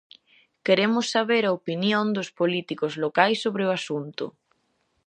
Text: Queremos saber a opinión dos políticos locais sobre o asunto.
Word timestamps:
Queremos 0.65 1.05
saber 1.15 1.43
a 1.45 1.55
opinión 1.59 2.05
dos 2.15 2.29
políticos 2.39 2.93
locais 3.03 3.37
sobre 3.45 3.63
o 3.67 3.73
asunto. 3.79 4.25